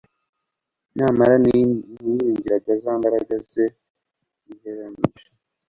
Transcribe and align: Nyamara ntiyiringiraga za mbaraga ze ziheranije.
Nyamara 0.97 1.35
ntiyiringiraga 1.43 2.73
za 2.83 2.91
mbaraga 2.99 3.35
ze 3.51 3.65
ziheranije. 4.37 5.25